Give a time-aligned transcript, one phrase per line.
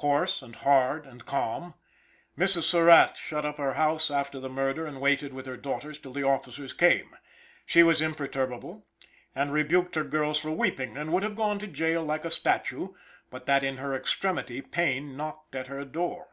[0.00, 1.74] Coarse, and hard, and calm,
[2.38, 2.62] Mrs.
[2.62, 6.22] Surratt shut up her house after the murder, and waited with her daughters till the
[6.22, 7.14] officers came.
[7.66, 8.86] She was imperturbable,
[9.34, 12.94] and rebuked her girls for weeping, and would have gone to jail like a statue,
[13.28, 16.28] but that in her extremity, Payne knocked at her door.